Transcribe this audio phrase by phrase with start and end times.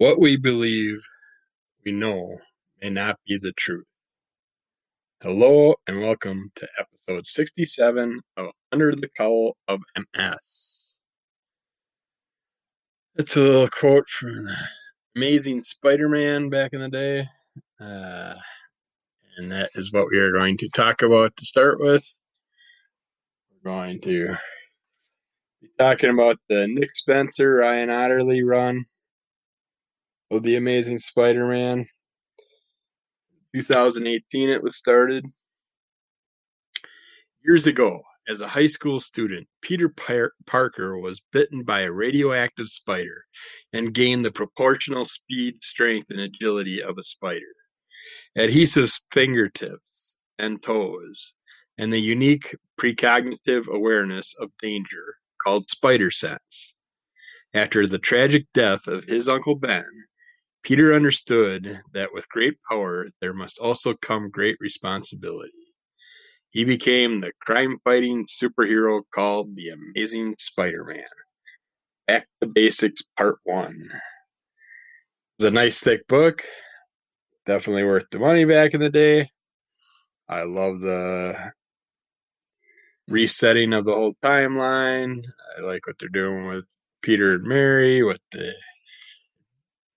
[0.00, 0.96] What we believe
[1.84, 2.38] we know
[2.80, 3.84] may not be the truth.
[5.22, 10.94] Hello and welcome to episode 67 of Under the Cowl of MS.
[13.16, 14.56] It's a little quote from the
[15.16, 17.26] Amazing Spider Man back in the day.
[17.78, 18.36] Uh,
[19.36, 22.06] and that is what we are going to talk about to start with.
[23.62, 24.34] We're going to
[25.60, 28.86] be talking about the Nick Spencer, Ryan Ottley run
[30.30, 31.86] of The Amazing Spider Man.
[33.54, 35.24] 2018 it was started.
[37.44, 42.68] Years ago, as a high school student, Peter Par- Parker was bitten by a radioactive
[42.68, 43.24] spider
[43.72, 47.54] and gained the proportional speed, strength, and agility of a spider,
[48.36, 51.32] adhesive fingertips and toes,
[51.76, 56.74] and the unique precognitive awareness of danger called spider sense.
[57.52, 59.90] After the tragic death of his Uncle Ben,
[60.62, 65.52] Peter understood that with great power there must also come great responsibility.
[66.50, 71.04] He became the crime-fighting superhero called the Amazing Spider-Man.
[72.06, 73.90] Back to Basics Part 1.
[75.38, 76.44] It's a nice thick book.
[77.46, 79.30] Definitely worth the money back in the day.
[80.28, 81.52] I love the
[83.08, 85.22] resetting of the whole timeline.
[85.56, 86.66] I like what they're doing with
[87.00, 88.54] Peter and Mary, what the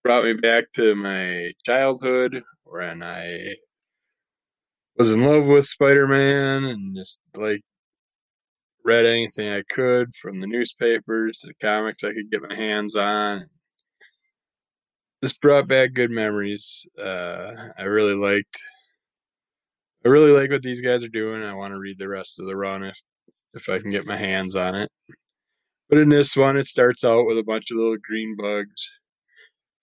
[0.03, 3.55] brought me back to my childhood when I
[4.97, 7.61] was in love with Spider-Man and just like
[8.83, 12.97] read anything I could from the newspapers to the comics I could get my hands
[12.97, 13.43] on.
[15.21, 16.85] This brought back good memories.
[17.01, 18.59] Uh, I really liked.
[20.05, 21.41] I really like what these guys are doing.
[21.43, 22.99] I want to read the rest of the run if
[23.53, 24.89] if I can get my hands on it.
[25.87, 28.99] But in this one, it starts out with a bunch of little green bugs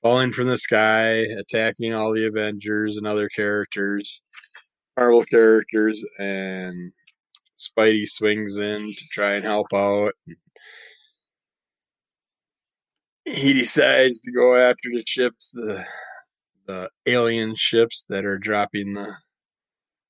[0.02, 4.20] falling from the sky, attacking all the Avengers and other characters,
[4.96, 6.92] Marvel characters, and
[7.56, 10.12] Spidey swings in to try and help out.
[13.24, 15.84] He decides to go after the ships, the
[16.66, 19.14] the alien ships that are dropping the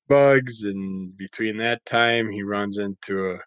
[0.07, 3.39] bugs, and between that time, he runs into a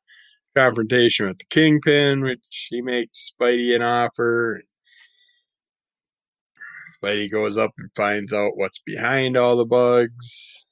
[0.57, 4.63] confrontation with the Kingpin, which he makes Spidey an offer.
[7.05, 10.65] Spidey goes up and finds out what's behind all the bugs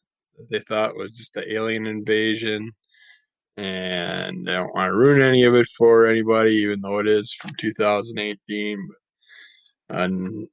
[0.51, 2.73] they thought was just the alien invasion.
[3.57, 7.33] And I don't want to ruin any of it for anybody, even though it is
[7.33, 8.89] from 2018.
[9.89, 10.49] But an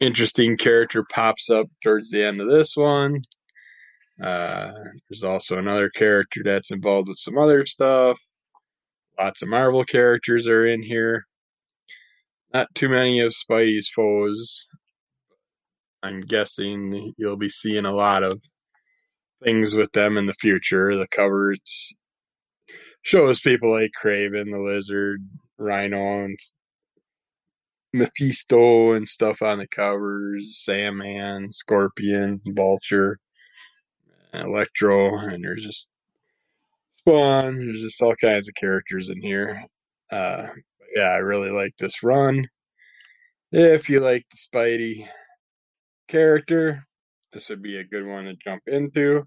[0.00, 3.22] interesting character pops up towards the end of this one.
[4.22, 4.72] Uh,
[5.08, 8.18] there's also another character that's involved with some other stuff.
[9.18, 11.24] Lots of Marvel characters are in here.
[12.52, 14.68] Not too many of Spidey's foes.
[16.04, 18.38] I'm guessing you'll be seeing a lot of
[19.42, 20.94] things with them in the future.
[20.96, 21.94] The covers
[23.00, 25.26] shows people like Kraven, the Lizard,
[25.58, 26.38] Rhino, and
[27.94, 30.60] Mephisto and stuff on the covers.
[30.62, 33.18] Sandman, Scorpion, Vulture,
[34.34, 35.88] Electro, and there's just
[36.90, 37.56] Spawn.
[37.56, 39.62] There's just all kinds of characters in here.
[40.12, 40.48] Uh,
[40.94, 42.46] yeah, I really like this run.
[43.52, 45.08] If you like the Spidey
[46.08, 46.86] character,
[47.32, 49.24] this would be a good one to jump into.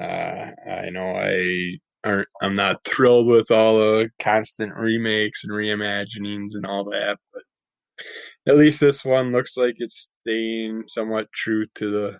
[0.00, 6.54] Uh, I know I aren't, I'm not thrilled with all the constant remakes and reimaginings
[6.54, 7.42] and all that, but
[8.48, 12.18] at least this one looks like it's staying somewhat true to the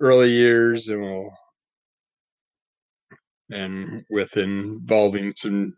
[0.00, 1.30] early years and will
[3.50, 5.74] and with involving some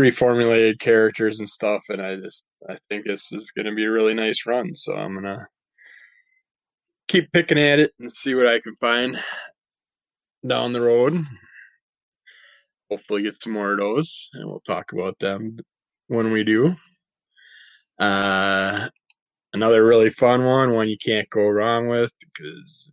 [0.00, 3.90] reformulated characters and stuff and I just I think this is going to be a
[3.90, 5.46] really nice run so I'm going to
[7.08, 9.18] keep picking at it and see what I can find
[10.46, 11.24] down the road.
[12.90, 15.58] Hopefully get some more of those and we'll talk about them
[16.08, 16.74] when we do.
[17.98, 18.88] Uh
[19.52, 22.90] another really fun one one you can't go wrong with because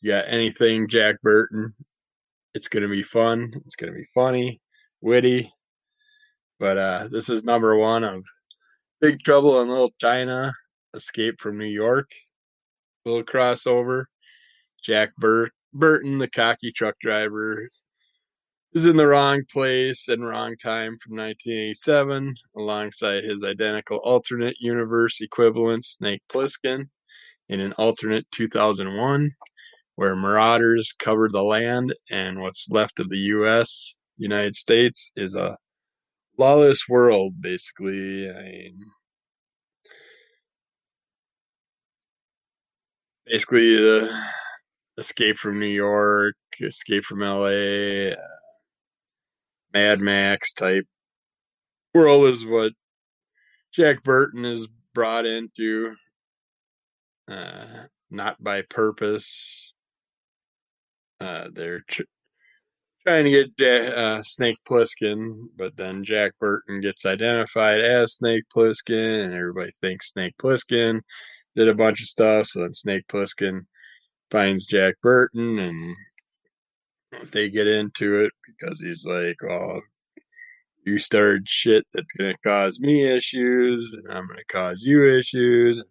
[0.00, 1.74] you got anything Jack Burton
[2.54, 4.60] it's going to be fun it's going to be funny
[5.00, 5.52] witty
[6.58, 8.24] but uh, this is number one of
[9.00, 10.52] Big Trouble in Little China,
[10.94, 12.10] Escape from New York,
[13.04, 14.04] little crossover.
[14.84, 17.68] Jack Bur- Burton, the cocky truck driver,
[18.74, 25.20] is in the wrong place and wrong time from 1987, alongside his identical alternate universe
[25.20, 26.88] equivalent, Snake Plissken,
[27.48, 29.30] in an alternate 2001,
[29.96, 33.94] where marauders cover the land and what's left of the U.S.
[34.18, 35.56] United States is a
[36.38, 38.30] lawless world, basically.
[38.30, 38.78] I mean,
[43.26, 44.08] basically, uh,
[44.98, 48.16] escape from New York, escape from LA, uh,
[49.72, 50.86] Mad Max type
[51.94, 52.72] world is what
[53.72, 55.94] Jack Burton is brought into.
[57.28, 59.72] Uh, not by purpose.
[61.20, 62.02] Uh, they're tr-
[63.06, 69.24] trying to get uh, Snake Plissken, but then Jack Burton gets identified as Snake Plissken,
[69.24, 71.00] and everybody thinks Snake Plissken
[71.54, 72.46] did a bunch of stuff.
[72.46, 73.66] So then Snake Plissken
[74.30, 75.96] finds Jack Burton, and
[77.30, 79.80] they get into it because he's like, "Oh,
[80.86, 85.82] you started shit that's gonna cause me issues, and I'm gonna cause you issues."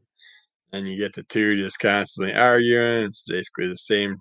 [0.71, 3.05] And you get the two just constantly arguing.
[3.05, 4.17] It's basically the same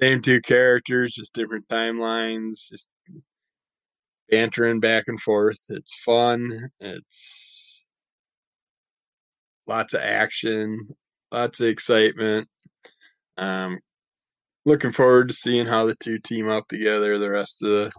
[0.00, 2.88] same two characters, just different timelines, just
[4.30, 5.58] bantering back and forth.
[5.68, 6.70] It's fun.
[6.80, 7.84] It's
[9.66, 10.86] lots of action,
[11.32, 12.48] lots of excitement.
[13.36, 13.78] Um,
[14.64, 17.92] looking forward to seeing how the two team up together the rest of the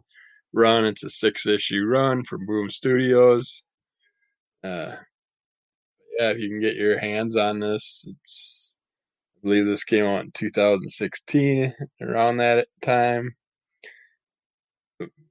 [0.53, 0.85] run.
[0.85, 3.63] It's a six issue run from Boom Studios.
[4.63, 4.95] Uh,
[6.19, 8.73] yeah, if you can get your hands on this, it's
[9.37, 13.35] I believe this came out in 2016, around that time.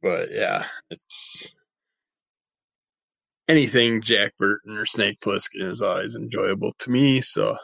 [0.01, 1.51] But yeah, it's
[3.49, 7.21] anything Jack Burton or Snake Plissken is always enjoyable to me.
[7.21, 7.57] So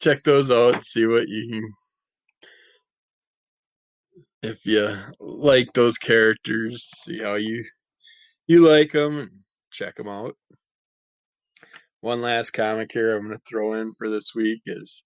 [0.00, 0.84] check those out.
[0.84, 1.72] See what you can.
[4.42, 7.64] If you like those characters, see how you
[8.46, 10.36] you like them, check them out.
[12.06, 15.02] One last comic here I'm going to throw in for this week is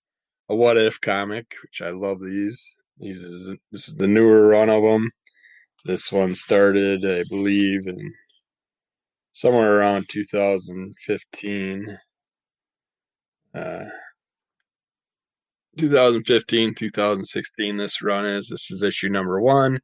[0.50, 2.62] a What If comic, which I love these.
[2.98, 5.10] These is this is the newer run of them.
[5.86, 8.12] This one started, I believe, in
[9.32, 11.98] somewhere around 2015.
[13.54, 13.84] Uh,
[15.78, 18.50] 2015, 2016, this run is.
[18.50, 19.80] This is issue number one.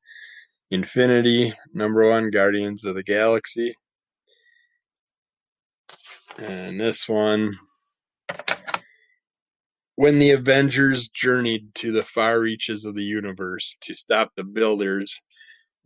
[0.71, 3.75] Infinity, number one, Guardians of the Galaxy.
[6.39, 7.55] And this one,
[9.95, 15.19] when the Avengers journeyed to the far reaches of the universe to stop the Builders'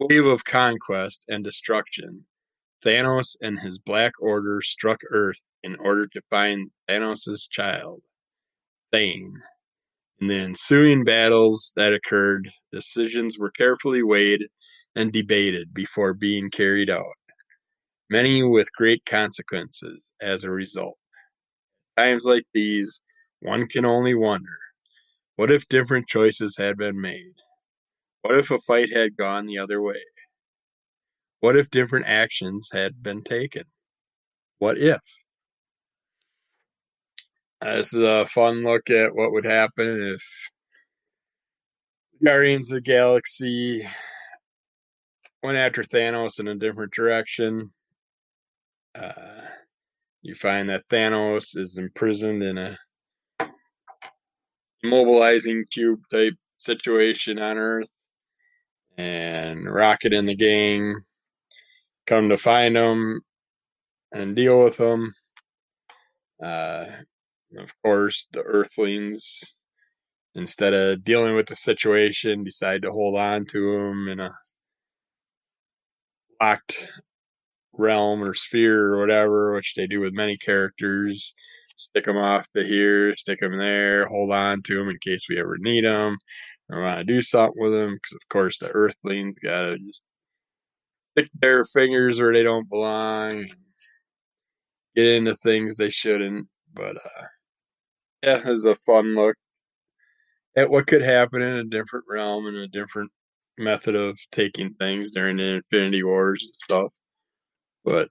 [0.01, 2.27] wave of conquest and destruction,
[2.85, 8.03] Thanos and his Black Order struck Earth in order to find Thanos' child,
[8.91, 9.41] Thane.
[10.21, 14.43] In the ensuing battles that occurred, decisions were carefully weighed
[14.97, 17.15] and debated before being carried out,
[18.11, 20.99] many with great consequences as a result.
[21.97, 23.01] Times like these,
[23.41, 24.59] one can only wonder
[25.37, 27.33] what if different choices had been made?
[28.23, 30.03] What if a fight had gone the other way?
[31.41, 33.65] What if different actions had been taken?
[34.59, 35.01] What if?
[37.63, 40.23] Uh, this is a fun look at what would happen if
[42.23, 43.89] Guardians of the Galaxy
[45.43, 47.73] went after Thanos in a different direction.
[48.95, 49.43] Uh,
[50.23, 52.79] you find that Thanos is imprisoned in a
[54.85, 57.91] mobilizing cube type situation on Earth,
[58.97, 60.97] and Rocket and the gang
[62.07, 63.21] come to find him
[64.13, 65.15] and deal with him.
[66.43, 66.87] Uh,
[67.59, 69.41] of course, the Earthlings,
[70.35, 74.33] instead of dealing with the situation, decide to hold on to him in a
[76.41, 76.89] locked
[77.81, 81.35] realm or sphere or whatever, which they do with many characters.
[81.77, 85.41] Stick them off to here, stick them there, hold on to them in case we
[85.41, 86.19] ever need them
[86.69, 87.95] or want to do something with them.
[87.95, 90.05] Because, of course, the Earthlings got to just
[91.13, 93.47] stick their fingers where they don't belong,
[94.95, 96.49] get into things they shouldn't.
[96.75, 97.27] But, uh,
[98.23, 99.37] yeah, it's a fun look
[100.57, 103.11] at what could happen in a different realm and a different
[103.57, 106.93] method of taking things during the Infinity Wars and stuff.
[107.85, 108.09] But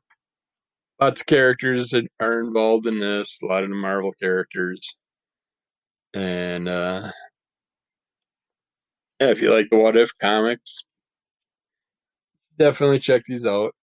[0.99, 4.81] lots of characters that are involved in this, a lot of the Marvel characters.
[6.13, 7.11] And uh
[9.19, 10.83] yeah, if you like the What If comics,
[12.57, 13.75] definitely check these out.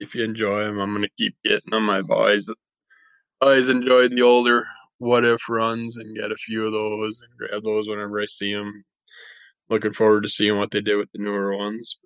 [0.00, 1.90] If you enjoy them, I'm gonna keep getting them.
[1.90, 2.50] I've always
[3.40, 4.66] always enjoyed the older
[4.98, 8.54] What If runs and get a few of those and grab those whenever I see
[8.54, 8.84] them.
[9.70, 11.98] Looking forward to seeing what they did with the newer ones.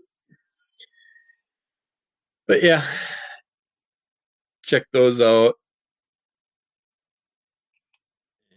[2.46, 2.84] But yeah,
[4.62, 5.54] check those out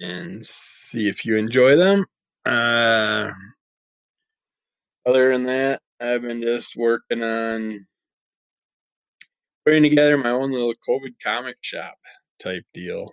[0.01, 2.05] and see if you enjoy them.
[2.45, 3.31] Uh,
[5.05, 7.85] other than that, I've been just working on
[9.65, 11.95] putting together my own little COVID comic shop
[12.39, 13.11] type deal.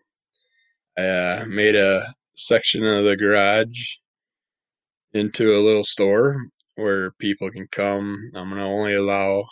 [0.99, 3.97] I uh, made a section of the garage
[5.13, 6.37] into a little store
[6.75, 8.31] where people can come.
[8.35, 9.45] I'm gonna only allow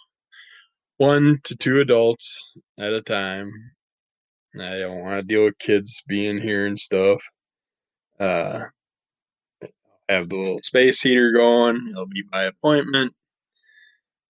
[1.02, 3.52] one to two adults at a time.
[4.54, 7.20] I don't want to deal with kids being here and stuff.
[8.20, 8.66] Uh,
[10.08, 11.88] have the little space heater going.
[11.90, 13.12] It'll be by appointment,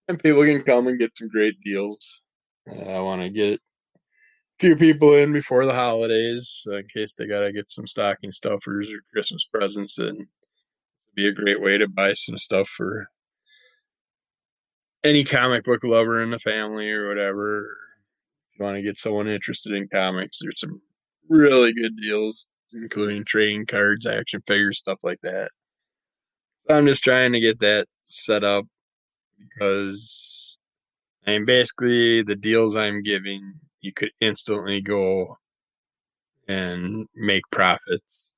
[0.07, 2.21] and people can come and get some great deals.
[2.67, 7.27] Uh, I want to get a few people in before the holidays in case they
[7.27, 9.99] gotta get some stocking stuffers or Christmas presents.
[9.99, 10.25] And
[11.15, 13.07] be a great way to buy some stuff for
[15.03, 17.77] any comic book lover in the family or whatever.
[18.51, 20.81] If you want to get someone interested in comics, there's some
[21.29, 25.49] really good deals, including trading cards, action figures, stuff like that.
[26.67, 28.65] So I'm just trying to get that set up
[29.39, 30.57] because
[31.27, 35.37] I mean basically the deals I'm giving you could instantly go
[36.47, 38.29] and make profits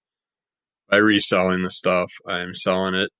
[0.89, 2.11] by reselling the stuff.
[2.27, 3.11] I'm selling it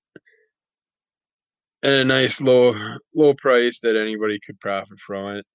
[1.93, 2.75] a nice low
[3.13, 5.45] low price that anybody could profit from it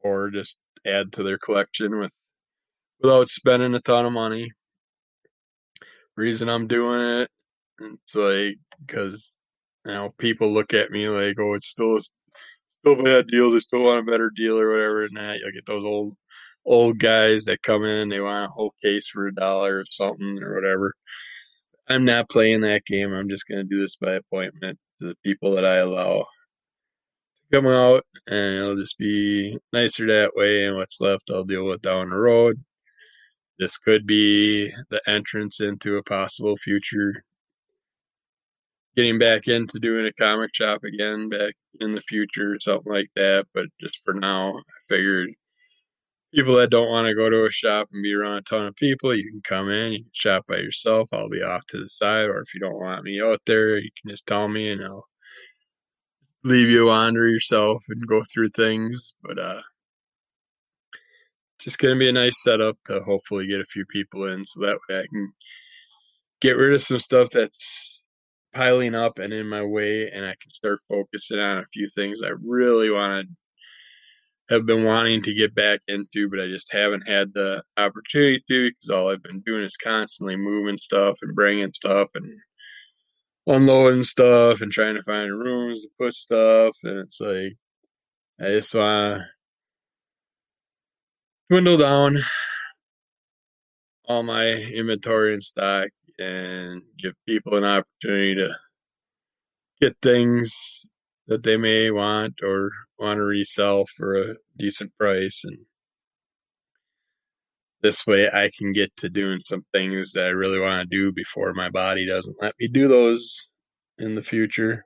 [0.00, 2.12] or just add to their collection with
[3.00, 4.50] without spending a ton of money.
[6.16, 7.30] Reason I'm doing it,
[7.80, 9.36] it's like because
[9.84, 13.50] you know people look at me like, oh, it's still a, still a bad deal.
[13.52, 16.16] They still want a better deal or whatever, and that you'll get those old
[16.66, 20.42] old guys that come in they want a whole case for a dollar or something
[20.42, 20.94] or whatever.
[21.88, 23.12] I'm not playing that game.
[23.12, 27.66] I'm just gonna do this by appointment to the people that I allow to come
[27.66, 30.66] out, and it'll just be nicer that way.
[30.66, 32.56] And what's left, I'll deal with down the road.
[33.58, 37.24] This could be the entrance into a possible future
[38.98, 43.46] getting back into doing a comic shop again back in the future, something like that.
[43.54, 45.30] But just for now, I figured
[46.34, 48.76] people that don't want to go to a shop and be around a ton of
[48.76, 51.08] people, you can come in, you can shop by yourself.
[51.12, 53.90] I'll be off to the side, or if you don't want me out there, you
[54.02, 55.06] can just tell me and I'll
[56.44, 59.14] leave you wander yourself and go through things.
[59.22, 59.62] But uh
[61.58, 64.78] just gonna be a nice setup to hopefully get a few people in so that
[64.88, 65.32] way I can
[66.40, 68.04] get rid of some stuff that's
[68.54, 72.22] piling up and in my way and I can start focusing on a few things
[72.22, 73.34] I really want to
[74.50, 78.70] have been wanting to get back into, but I just haven't had the opportunity to
[78.70, 82.32] because all I've been doing is constantly moving stuff and bringing stuff and
[83.46, 86.76] unloading stuff and trying to find rooms to put stuff.
[86.82, 87.54] And it's like,
[88.40, 89.26] I just want to
[91.50, 92.18] dwindle down
[94.06, 95.88] all my inventory and stock
[96.18, 98.54] and give people an opportunity to
[99.80, 100.86] get things
[101.28, 105.58] that they may want or want to resell for a decent price and
[107.80, 111.12] this way I can get to doing some things that I really want to do
[111.12, 113.48] before my body doesn't let me do those
[113.98, 114.84] in the future.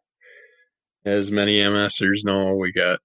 [1.04, 3.00] As many MSers know, we got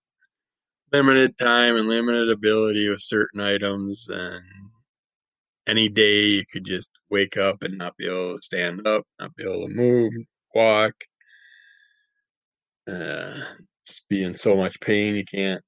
[0.91, 4.43] limited time and limited ability with certain items and
[5.67, 9.35] any day you could just wake up and not be able to stand up, not
[9.35, 10.11] be able to move,
[10.53, 10.93] walk,
[12.87, 13.39] uh,
[13.85, 15.61] just be in so much pain you can't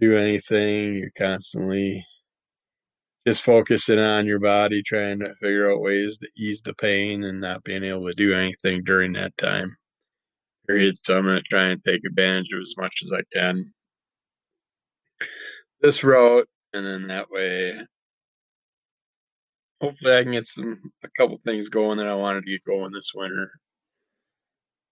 [0.00, 0.94] do anything.
[0.94, 2.04] You're constantly
[3.26, 7.40] just focusing on your body, trying to figure out ways to ease the pain and
[7.40, 9.74] not being able to do anything during that time.
[10.66, 10.96] Period.
[11.04, 13.72] So I'm going to try and take advantage of as much as I can.
[15.80, 17.78] This route, and then that way,
[19.80, 22.92] hopefully I can get some a couple things going that I wanted to get going
[22.92, 23.50] this winter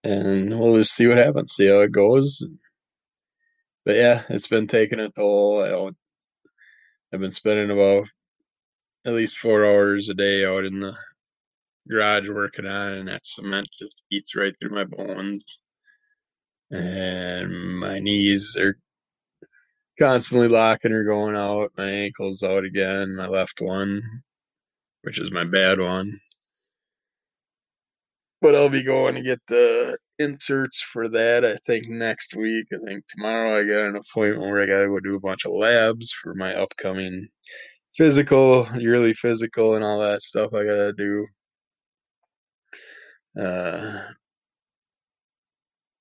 [0.05, 2.43] and we'll just see what happens, see how it goes.
[3.85, 5.63] But yeah, it's been taking a toll.
[5.63, 5.97] I don't,
[7.13, 8.07] I've been spending about
[9.05, 10.93] at least four hours a day out in the
[11.89, 15.59] garage working on it, and that cement just eats right through my bones.
[16.71, 18.77] And my knees are
[19.99, 21.71] constantly locking or going out.
[21.77, 24.01] My ankle's out again, my left one,
[25.01, 26.19] which is my bad one
[28.45, 31.43] but I'll be going to get the inserts for that.
[31.43, 32.67] I think next week.
[32.71, 35.45] I think tomorrow I got an appointment where I got to go do a bunch
[35.45, 37.27] of labs for my upcoming
[37.97, 41.25] physical, yearly physical, and all that stuff I got to do.
[43.35, 44.01] Uh,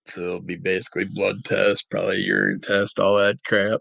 [0.04, 3.80] so it'll be basically blood test, probably urine test, all that crap.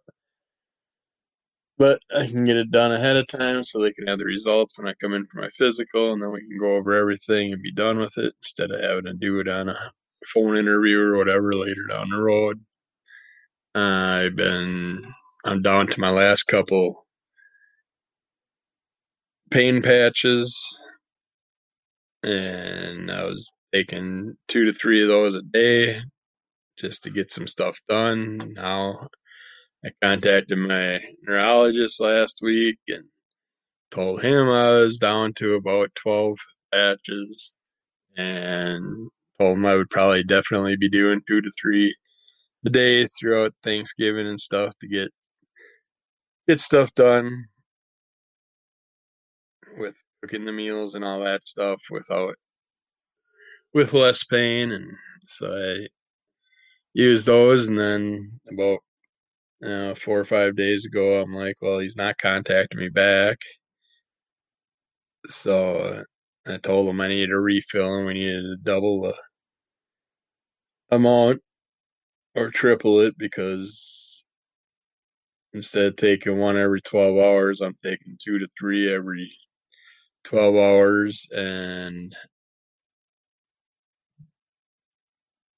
[1.78, 4.78] But I can get it done ahead of time so they can have the results
[4.78, 7.62] when I come in for my physical, and then we can go over everything and
[7.64, 9.92] be done with it instead of having to do it on a
[10.28, 12.64] phone interview or whatever later down the road.
[13.76, 15.12] I've been,
[15.46, 17.08] I'm down to my last couple
[19.50, 20.80] pain patches,
[22.22, 26.02] and I was taking two to three of those a day
[26.80, 28.54] just to get some stuff done.
[28.54, 29.08] Now
[29.86, 33.04] I contacted my neurologist last week and
[33.92, 36.38] told him I was down to about 12
[36.74, 37.54] patches
[38.16, 41.94] and told him I would probably definitely be doing two to three
[42.66, 45.12] a day throughout Thanksgiving and stuff to get
[46.48, 47.46] get stuff done
[49.78, 52.36] with cooking the meals and all that stuff without
[53.74, 54.72] with less pain.
[54.72, 54.92] And
[55.26, 55.88] so I
[56.94, 58.80] used those and then about
[59.66, 63.40] uh, four or five days ago I'm like well he's not contacting me back.
[65.28, 66.04] So
[66.48, 69.16] I told him I needed a refill and we needed to double the
[70.92, 71.42] amount
[72.36, 74.26] or triple it because
[75.54, 79.32] instead of taking one every 12 hours I'm taking two to three every
[80.26, 82.16] 12 hours and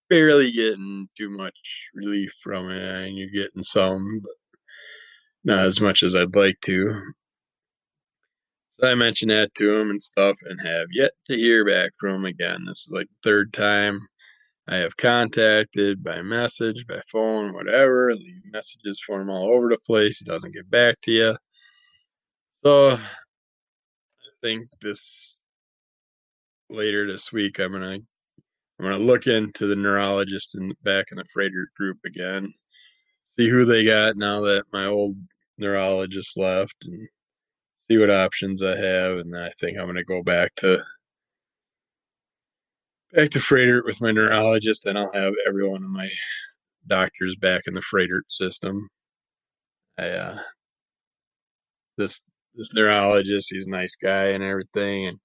[0.09, 3.07] barely getting too much relief from it.
[3.07, 4.33] and you're getting some, but
[5.43, 7.01] not as much as I'd like to.
[8.79, 12.15] So I mentioned that to him and stuff and have yet to hear back from
[12.15, 12.65] him again.
[12.65, 14.01] This is like third time
[14.67, 19.77] I have contacted by message, by phone, whatever, leave messages for him all over the
[19.77, 20.17] place.
[20.17, 21.38] He doesn't get back to you.
[22.57, 23.00] So I
[24.41, 25.41] think this
[26.69, 28.00] later this week I'm gonna
[28.79, 32.53] I'm gonna look into the neurologist in back in the Froedtert group again,
[33.32, 35.15] see who they got now that my old
[35.58, 37.08] neurologist left, and
[37.84, 39.17] see what options I have.
[39.17, 40.84] And then I think I'm gonna go back to
[43.13, 46.10] back to Froedtert with my neurologist, and I'll have every one of my
[46.88, 48.89] doctors back in the Froedtert system.
[49.98, 50.39] I uh,
[51.98, 52.22] this
[52.55, 55.20] this neurologist, he's a nice guy and everything, and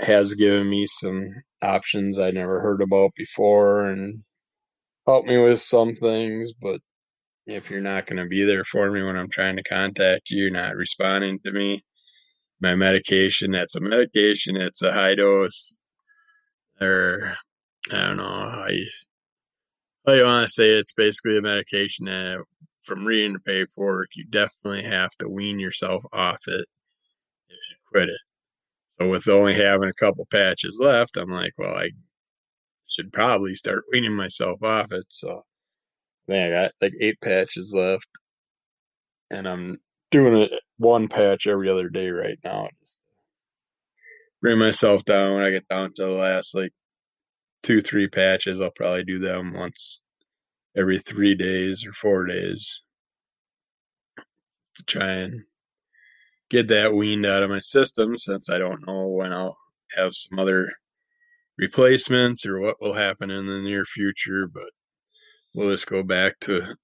[0.00, 1.30] has given me some
[1.64, 4.22] options I never heard about before and
[5.06, 6.80] help me with some things, but
[7.46, 10.50] if you're not going to be there for me when I'm trying to contact you,
[10.50, 11.82] not responding to me.
[12.60, 15.74] My medication, that's a medication, it's a high dose,
[16.80, 17.36] or
[17.92, 20.78] I don't know how you want to say it.
[20.78, 22.38] It's basically a medication that,
[22.82, 26.66] from reading the paperwork, you definitely have to wean yourself off it
[27.48, 28.20] if you quit it.
[29.00, 31.90] So with only having a couple patches left, I'm like, well, I
[32.88, 35.06] should probably start weaning myself off it.
[35.08, 35.44] So
[36.28, 38.08] man, I got like eight patches left,
[39.30, 39.78] and I'm
[40.10, 42.68] doing it one patch every other day right now.
[42.82, 42.98] Just
[44.40, 45.34] bring myself down.
[45.34, 46.72] When I get down to the last like
[47.62, 50.02] two, three patches, I'll probably do them once
[50.76, 52.82] every three days or four days
[54.76, 55.42] to try and
[56.50, 59.56] get that weaned out of my system since I don't know when I'll
[59.96, 60.70] have some other
[61.58, 64.70] replacements or what will happen in the near future, but
[65.54, 66.74] we'll just go back to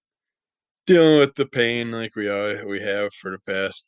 [0.86, 2.28] dealing with the pain like we
[2.64, 3.84] we have for the past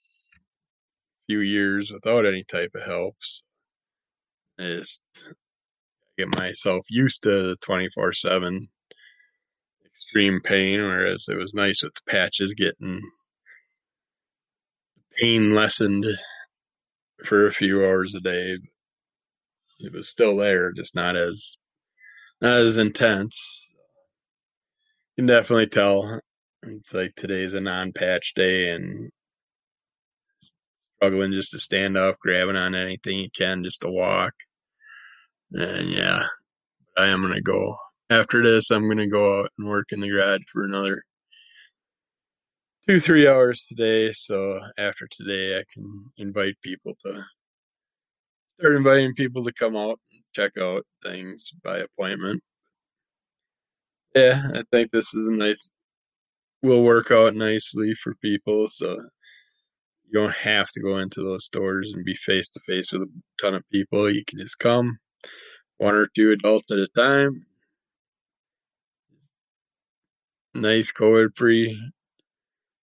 [1.26, 3.42] few years without any type of helps.
[4.58, 5.00] I just
[6.18, 8.66] get myself used to the 24 7
[9.86, 13.00] extreme pain, whereas it was nice with the patches getting
[15.22, 16.04] pain lessened
[17.24, 18.56] for a few hours a day.
[19.78, 21.58] It was still there, just not as
[22.40, 23.72] not as intense.
[25.16, 26.20] You can definitely tell
[26.64, 29.10] it's like today's a non-patch day and
[30.96, 34.32] struggling just to stand up, grabbing on anything you can just to walk.
[35.52, 36.26] And yeah,
[36.96, 37.76] I am gonna go
[38.10, 38.72] after this.
[38.72, 41.04] I'm gonna go out and work in the garage for another
[42.88, 44.12] two, three hours today.
[44.12, 47.24] So after today, I can invite people to
[48.58, 52.42] start inviting people to come out and check out things by appointment.
[54.14, 55.70] Yeah, I think this is a nice,
[56.62, 58.68] will work out nicely for people.
[58.68, 63.02] So you don't have to go into those stores and be face to face with
[63.02, 63.08] a
[63.40, 64.10] ton of people.
[64.10, 64.98] You can just come,
[65.78, 67.40] one or two adults at a time.
[70.54, 71.80] Nice COVID free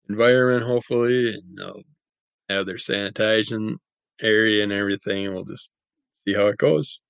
[0.09, 1.83] environment, hopefully, and they'll
[2.49, 3.77] have their sanitizing
[4.21, 5.33] area and everything.
[5.33, 5.73] We'll just
[6.19, 7.01] see how it goes.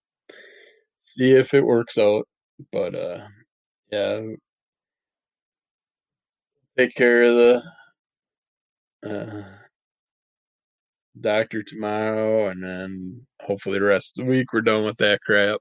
[0.97, 2.27] See if it works out.
[2.73, 3.27] But uh
[3.91, 4.23] yeah.
[6.79, 7.63] Take care of the
[9.07, 9.43] uh
[11.21, 15.61] doctor tomorrow and then hopefully the rest of the week we're done with that crap.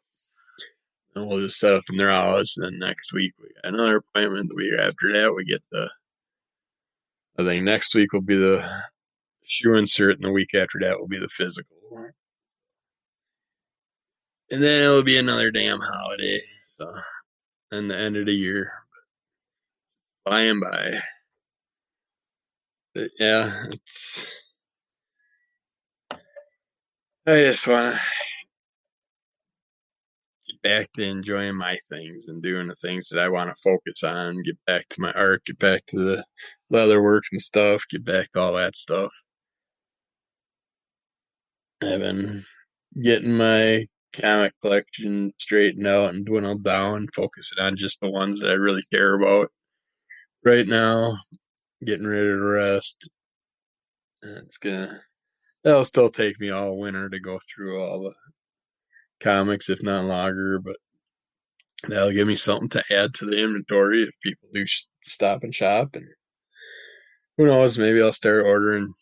[1.15, 4.49] And we'll just set up the neurologist and then next week we got another appointment.
[4.49, 5.89] The week after that we get the
[7.37, 8.65] I think next week will be the
[9.45, 11.75] shoe insert, and the week after that will be the physical.
[14.51, 16.41] And then it'll be another damn holiday.
[16.61, 16.87] So,
[17.71, 18.71] and the end of the year.
[20.23, 20.99] By and by.
[22.93, 24.41] But yeah, it's.
[27.27, 28.01] I just want to
[30.47, 34.03] get back to enjoying my things and doing the things that I want to focus
[34.03, 34.43] on.
[34.43, 36.25] Get back to my art, get back to the
[36.69, 39.11] leather work and stuff, get back all that stuff.
[41.81, 42.43] I've been
[43.01, 48.49] getting my comic collection straightened out and dwindled down, focusing on just the ones that
[48.49, 49.51] I really care about
[50.43, 51.17] right now.
[51.83, 53.09] Getting rid of the rest.
[54.23, 55.01] It's gonna
[55.63, 58.13] that'll still take me all winter to go through all the
[59.19, 60.77] comics, if not longer, but
[61.87, 64.65] that'll give me something to add to the inventory if people do
[65.03, 65.95] stop and shop.
[65.95, 66.07] And
[67.37, 68.93] who knows, maybe I'll start ordering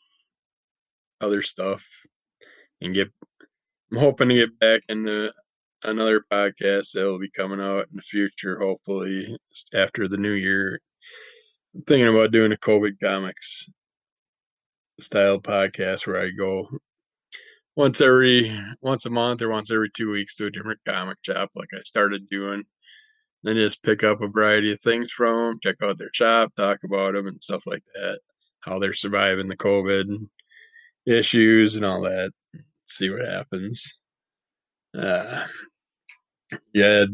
[1.22, 1.84] other stuff
[2.82, 3.10] and get.
[3.92, 5.32] I'm hoping to get back into
[5.84, 9.38] another podcast that will be coming out in the future, hopefully
[9.74, 10.80] after the new year.
[11.76, 13.68] I'm thinking about doing a COVID comics
[15.00, 16.68] style podcast where I go
[17.76, 21.50] once every once a month or once every two weeks to a different comic shop
[21.56, 22.64] like I started doing.
[23.44, 26.80] Then just pick up a variety of things from them, check out their shop, talk
[26.86, 28.20] about them and stuff like that.
[28.62, 30.28] How they're surviving the COVID
[31.06, 32.32] issues and all that.
[32.88, 33.98] See what happens.
[34.98, 35.46] Uh,
[36.74, 37.06] yeah,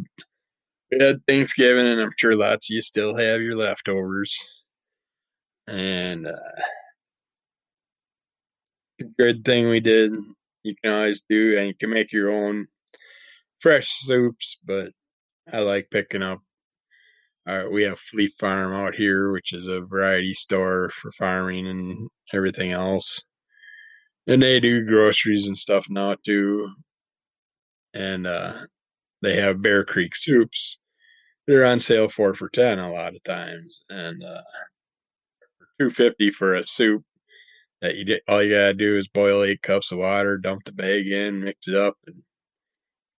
[0.91, 4.37] we had Thanksgiving, and I'm sure lots of you still have your leftovers.
[5.67, 6.33] And uh,
[9.17, 10.13] good thing we did.
[10.63, 12.67] You can always do, and you can make your own
[13.61, 14.57] fresh soups.
[14.65, 14.91] But
[15.51, 16.39] I like picking up.
[17.47, 22.09] Uh, we have Fleet Farm out here, which is a variety store for farming and
[22.33, 23.23] everything else.
[24.27, 26.69] And they do groceries and stuff now too.
[27.93, 28.53] And uh,
[29.21, 30.79] they have Bear Creek soups.
[31.47, 34.41] They're on sale four for ten a lot of times, and uh,
[35.79, 37.03] two fifty for a soup
[37.81, 40.71] that you did, all you gotta do is boil eight cups of water, dump the
[40.71, 42.21] bag in, mix it up, and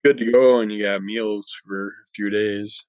[0.04, 0.60] good to go.
[0.60, 2.84] And you got meals for a few days,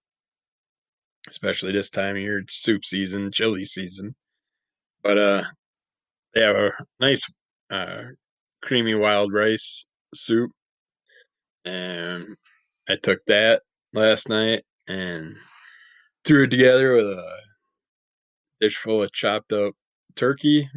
[1.30, 2.40] especially this time of year.
[2.40, 4.16] It's soup season, chili season.
[5.04, 5.44] But uh,
[6.34, 7.26] they have a nice
[7.70, 8.04] uh,
[8.62, 10.52] creamy wild rice soup,
[11.66, 12.36] and
[12.88, 15.36] I took that last night and
[16.26, 17.38] threw it together with a
[18.60, 19.74] dish full of chopped up
[20.16, 20.70] turkey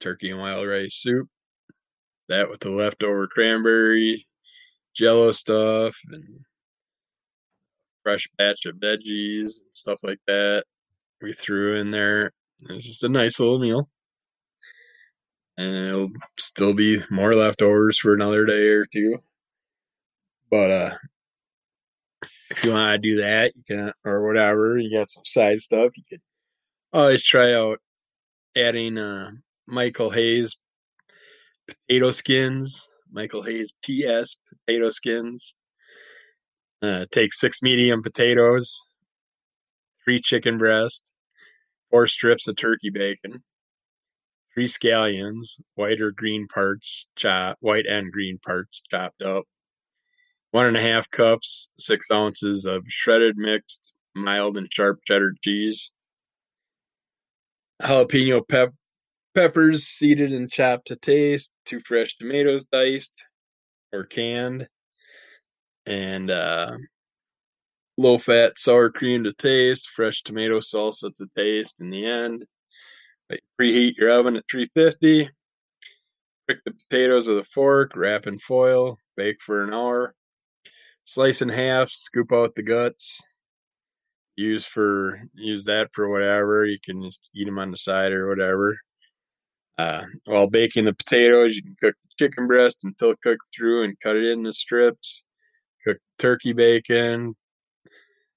[0.00, 1.28] turkey and wild rice soup.
[2.28, 4.26] That with the leftover cranberry,
[4.96, 6.40] jello stuff, and
[8.06, 10.64] fresh batch of veggies and stuff like that.
[11.20, 12.32] We threw in there.
[12.68, 13.88] It's just a nice little meal.
[15.58, 19.18] And it'll still be more leftovers for another day or two.
[20.50, 20.94] But uh
[22.48, 25.90] if you want to do that, you can or whatever, you got some side stuff,
[25.96, 26.20] you could
[26.92, 27.80] always try out
[28.56, 29.32] adding uh
[29.66, 30.56] Michael Hayes
[31.66, 32.86] potato skins.
[33.10, 35.54] Michael Hayes PS potato skins.
[36.82, 38.84] Uh, take six medium potatoes,
[40.04, 41.10] three chicken breasts,
[41.90, 43.42] four strips of turkey bacon,
[44.52, 47.08] three scallions, white or green parts
[47.60, 49.44] white and green parts chopped up,
[50.50, 55.92] one and a half cups, six ounces of shredded mixed mild and sharp cheddar cheese,
[57.82, 58.72] jalapeno pep
[59.36, 63.22] peppers seeded and chopped to taste, two fresh tomatoes diced
[63.92, 64.66] or canned,
[65.84, 66.74] and uh,
[67.98, 72.46] low fat sour cream to taste, fresh tomato salsa to taste in the end.
[73.60, 75.28] Preheat your oven at 350.
[76.48, 80.14] Pick the potatoes with a fork, wrap in foil, bake for an hour.
[81.04, 83.20] Slice in half, scoop out the guts.
[84.34, 86.64] Use for use that for whatever.
[86.64, 88.78] You can just eat them on the side or whatever.
[89.78, 94.00] Uh, while baking the potatoes, you can cook the chicken breast until cooked through and
[94.00, 95.24] cut it into strips.
[95.84, 97.36] Cook turkey bacon,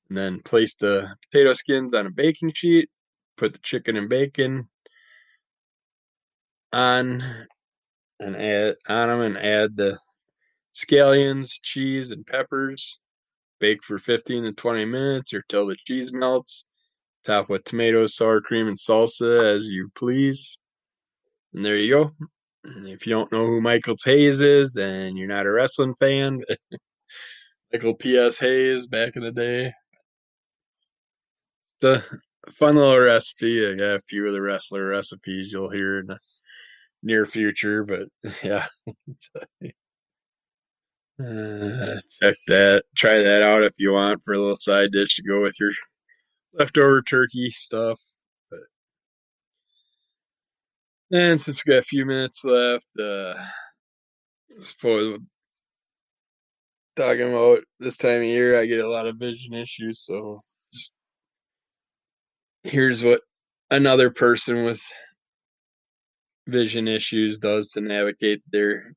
[0.09, 2.89] and then place the potato skins on a baking sheet.
[3.37, 4.67] Put the chicken and bacon
[6.73, 7.23] on
[8.19, 9.97] and add on them and add the
[10.73, 12.99] scallions, cheese, and peppers.
[13.59, 16.65] Bake for 15 to 20 minutes or till the cheese melts.
[17.25, 20.57] Top with tomatoes, sour cream, and salsa as you please.
[21.53, 22.11] And there you go.
[22.63, 26.41] If you don't know who Michael Hayes is, then you're not a wrestling fan.
[27.73, 28.39] Michael P.S.
[28.39, 29.73] Hayes back in the day.
[31.81, 32.03] The
[32.53, 33.65] fun little recipe.
[33.67, 36.19] I got a few of the wrestler recipes you'll hear in the
[37.03, 38.07] near future, but
[38.43, 38.67] yeah.
[41.19, 42.83] Uh, check that.
[42.95, 45.71] Try that out if you want for a little side dish to go with your
[46.53, 47.99] leftover turkey stuff.
[51.11, 55.19] And since we got a few minutes left, uh, I suppose
[56.95, 60.01] talking about this time of year, I get a lot of vision issues.
[60.05, 60.39] So
[60.73, 60.93] just
[62.63, 63.21] here's what
[63.71, 64.81] another person with
[66.47, 68.93] vision issues does to navigate their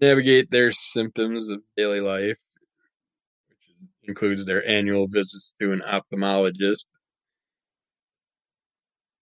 [0.00, 2.38] navigate their symptoms of daily life,
[3.48, 3.58] which
[4.04, 6.84] includes their annual visits to an ophthalmologist,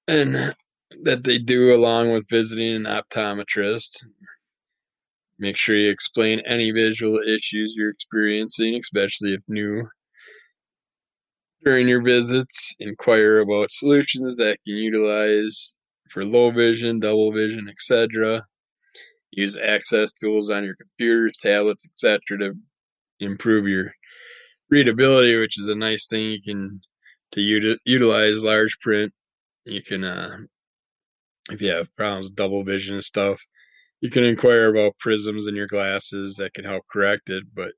[0.08, 0.54] and
[1.02, 4.04] that they do along with visiting an optometrist.
[5.38, 9.88] Make sure you explain any visual issues you're experiencing, especially if new.
[11.64, 15.74] During your visits, inquire about solutions that can utilize
[16.10, 18.46] for low vision, double vision, etc.
[19.30, 22.20] Use access tools on your computers, tablets, etc.
[22.38, 22.54] to
[23.20, 23.92] improve your
[24.70, 26.80] readability, which is a nice thing you can
[27.32, 29.12] to uti- utilize large print.
[29.64, 30.38] You can, uh,
[31.50, 33.40] if you have problems with double vision and stuff,
[34.00, 37.44] you can inquire about prisms in your glasses that can help correct it.
[37.54, 37.72] But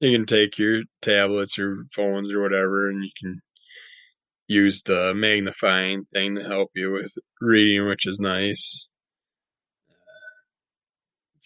[0.00, 3.40] you can take your tablets or phones or whatever, and you can
[4.48, 8.88] use the magnifying thing to help you with reading, which is nice.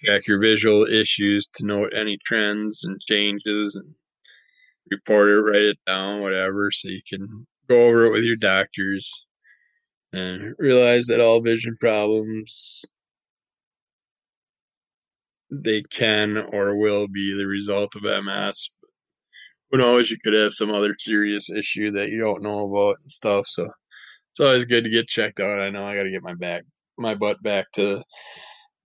[0.04, 3.94] Check your visual issues to note any trends and changes and
[4.90, 9.25] report it, write it down, whatever, so you can go over it with your doctors
[10.16, 12.84] and realize that all vision problems
[15.50, 18.70] they can or will be the result of MS.
[18.80, 18.90] But
[19.70, 20.10] who knows?
[20.10, 23.46] You could have some other serious issue that you don't know about and stuff.
[23.48, 25.60] So it's always good to get checked out.
[25.60, 26.64] I know I got to get my back,
[26.98, 28.02] my butt back to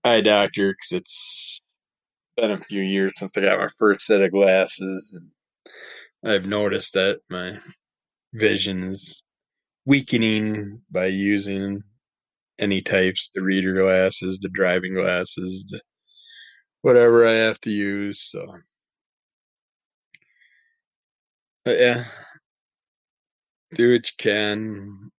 [0.04, 1.60] eye doctor because it's
[2.36, 6.94] been a few years since I got my first set of glasses, and I've noticed
[6.94, 7.58] that my
[8.32, 9.22] vision is
[9.84, 11.82] weakening by using
[12.58, 15.80] any types, the reader glasses, the driving glasses, the
[16.82, 18.28] whatever I have to use.
[18.30, 18.46] So,
[21.64, 22.04] but yeah,
[23.74, 25.10] do what you can,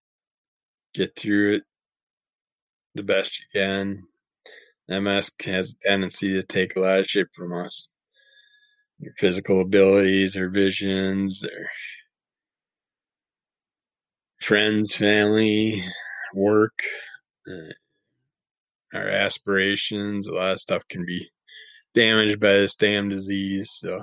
[0.94, 1.62] get through it
[2.94, 4.02] the best you can.
[4.88, 7.88] MS has a tendency to take a lot of shit from us.
[8.98, 11.70] Your physical abilities, our visions, our
[14.42, 15.84] friends, family,
[16.34, 16.82] work,
[17.48, 17.72] uh,
[18.94, 20.26] our aspirations.
[20.26, 21.30] A lot of stuff can be
[21.94, 23.70] damaged by this damn disease.
[23.74, 24.02] So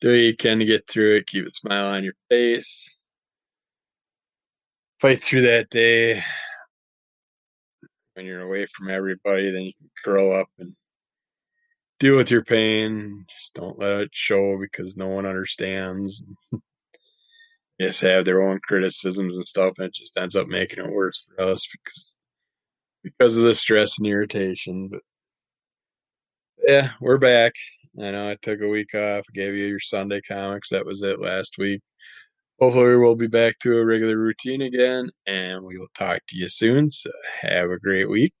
[0.00, 1.26] do what you can to get through it.
[1.26, 2.98] Keep a smile on your face.
[5.00, 6.22] Fight through that day.
[8.14, 10.74] When you're away from everybody, then you can curl up and
[11.98, 13.24] deal with your pain.
[13.38, 16.22] Just don't let it show because no one understands.
[17.82, 21.18] just have their own criticisms and stuff, and it just ends up making it worse
[21.36, 22.14] for us because
[23.04, 24.88] because of the stress and irritation.
[24.90, 25.02] But
[26.66, 27.54] yeah, we're back.
[28.00, 30.70] I know I took a week off, gave you your Sunday comics.
[30.70, 31.82] That was it last week.
[32.60, 36.48] Hopefully, we'll be back to a regular routine again, and we will talk to you
[36.48, 36.92] soon.
[36.92, 37.10] So,
[37.42, 38.34] have a great week.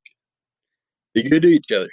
[1.14, 1.90] Be good to each other.